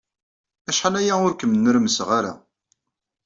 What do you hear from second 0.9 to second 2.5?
aya ur kem-nnermseɣ ara.